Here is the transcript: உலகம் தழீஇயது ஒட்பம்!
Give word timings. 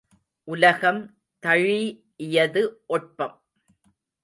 உலகம் 0.47 1.01
தழீஇயது 1.43 2.63
ஒட்பம்! 2.87 3.37